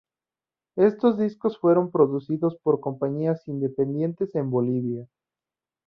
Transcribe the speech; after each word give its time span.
Estos 0.79 1.19
discos 1.19 1.59
fueron 1.59 1.91
producidos 1.91 2.57
por 2.63 2.79
compañías 2.79 3.47
independientes 3.47 4.33
en 4.33 4.49
Bolivia. 4.49 5.07